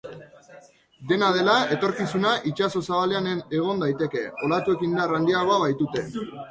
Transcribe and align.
Dena 1.11 1.29
dela, 1.35 1.57
etorkizuna 1.75 2.33
itsaso 2.53 2.81
zabalean 2.87 3.31
egon 3.37 3.87
daiteke, 3.87 4.27
olatuek 4.49 4.87
indar 4.91 5.19
handiagoa 5.21 5.63
baitute. 5.69 6.09